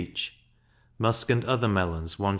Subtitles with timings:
[0.03, 0.39] each;
[0.97, 2.29] musk and other melons 1s.